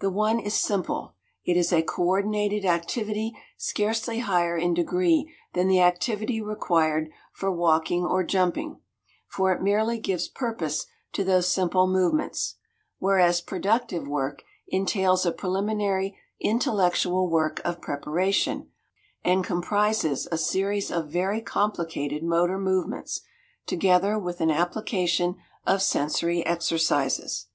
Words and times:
The 0.00 0.10
one 0.10 0.38
is 0.38 0.52
simple; 0.52 1.14
it 1.46 1.56
is 1.56 1.72
a 1.72 1.80
coordinated 1.82 2.66
activity 2.66 3.32
scarcely 3.56 4.18
higher 4.18 4.54
in 4.54 4.74
degree 4.74 5.32
than 5.54 5.66
the 5.66 5.80
activity 5.80 6.42
required 6.42 7.08
for 7.32 7.50
walking 7.50 8.04
or 8.04 8.22
jumping; 8.22 8.82
for 9.28 9.50
it 9.50 9.62
merely 9.62 9.98
gives 9.98 10.28
purpose 10.28 10.84
to 11.14 11.24
those 11.24 11.48
simple 11.48 11.86
movements, 11.86 12.56
whereas 12.98 13.40
productive 13.40 14.06
work 14.06 14.42
entails 14.68 15.24
a 15.24 15.32
preliminary 15.32 16.18
intellectual 16.38 17.30
work 17.30 17.62
of 17.64 17.80
preparation, 17.80 18.68
and 19.24 19.42
comprises 19.42 20.28
a 20.30 20.36
series 20.36 20.90
of 20.90 21.08
very 21.08 21.40
complicated 21.40 22.22
motor 22.22 22.58
movements, 22.58 23.22
together 23.64 24.18
with 24.18 24.42
an 24.42 24.50
application 24.50 25.36
of 25.66 25.80
sensory 25.80 26.44
exercises. 26.44 27.46